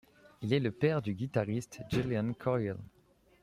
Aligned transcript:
Il 0.41 0.51
est 0.51 0.59
le 0.59 0.71
père 0.71 1.03
du 1.03 1.13
guitariste 1.13 1.81
Julian 1.91 2.33
Coryell. 2.33 2.75